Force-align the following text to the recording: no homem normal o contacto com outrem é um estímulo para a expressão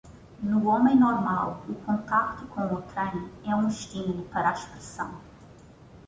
no 0.41 0.57
homem 0.67 0.95
normal 0.97 1.63
o 1.69 1.75
contacto 1.85 2.47
com 2.47 2.61
outrem 2.73 3.29
é 3.45 3.53
um 3.55 3.67
estímulo 3.67 4.23
para 4.29 4.49
a 4.49 4.53
expressão 4.53 5.11